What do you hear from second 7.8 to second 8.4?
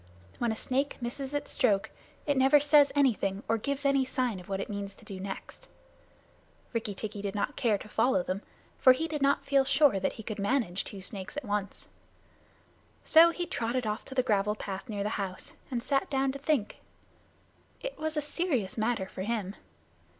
follow